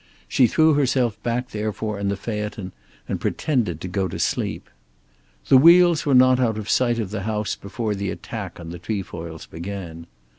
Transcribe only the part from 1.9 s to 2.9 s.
in the phaeton